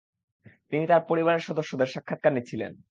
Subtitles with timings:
[0.71, 2.71] তিনি তাঁর পরিবারের সদস্যদের সাক্ষাৎকার নিয়েছিলেন।